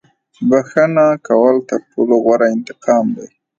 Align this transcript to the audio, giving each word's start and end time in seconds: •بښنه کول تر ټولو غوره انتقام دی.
•بښنه 0.49 1.05
کول 1.27 1.55
تر 1.69 1.79
ټولو 1.91 2.15
غوره 2.23 2.47
انتقام 2.55 3.05
دی. 3.17 3.27